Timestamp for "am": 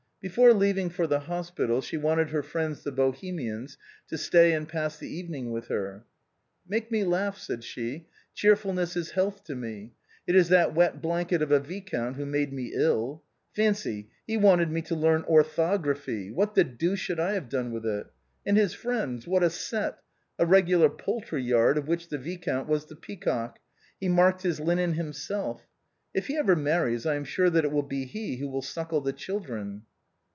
27.15-27.23